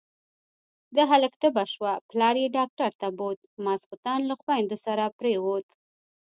[0.95, 5.67] د هلک تبه شوه، پلار يې ډاکټر ته بوت، ماسختن له خويندو سره پرېووت.